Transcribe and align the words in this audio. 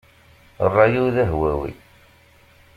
Ṛṛay-iw 0.69 1.05
d 1.15 1.17
ahwawi. 1.23 1.71